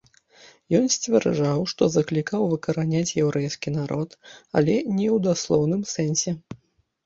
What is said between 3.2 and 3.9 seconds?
яўрэйскі